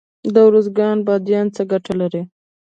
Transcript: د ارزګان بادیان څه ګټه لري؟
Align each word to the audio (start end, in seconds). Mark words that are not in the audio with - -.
د 0.33 0.35
ارزګان 0.47 0.97
بادیان 1.07 1.47
څه 1.55 1.61
ګټه 1.71 1.93
لري؟ 2.01 2.21